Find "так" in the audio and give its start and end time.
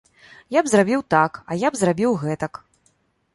1.15-1.37